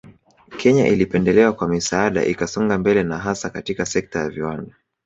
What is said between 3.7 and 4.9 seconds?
sekta ya viwanda